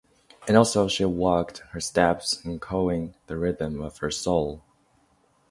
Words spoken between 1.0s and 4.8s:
walked, her steps echoing the rhythm of her soul.